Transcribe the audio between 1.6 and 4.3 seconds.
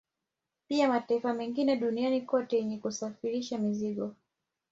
duniani kote yenye kusafirisha mizigo